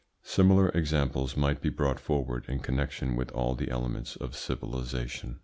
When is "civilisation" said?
4.35-5.37